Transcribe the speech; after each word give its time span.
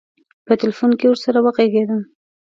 په 0.45 0.53
تیلفون 0.59 0.91
کې 0.99 1.05
ورسره 1.09 1.37
وږغېدم. 1.41 2.01